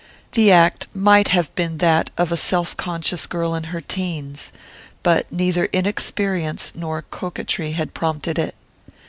[0.31, 4.51] The act might have been that of a self conscious girl in her teens;
[5.03, 8.55] but neither inexperience nor coquetry had prompted it.